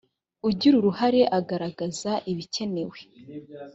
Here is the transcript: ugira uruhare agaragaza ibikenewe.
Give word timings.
ugira 0.49 0.75
uruhare 0.77 1.21
agaragaza 1.39 2.11
ibikenewe. 2.31 2.99